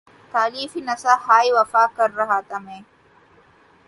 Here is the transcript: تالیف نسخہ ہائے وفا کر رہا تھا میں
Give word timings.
تالیف 0.33 0.71
نسخہ 0.77 1.15
ہائے 1.27 1.51
وفا 1.53 1.85
کر 1.97 2.09
رہا 2.17 2.39
تھا 2.47 2.57
میں 2.59 2.81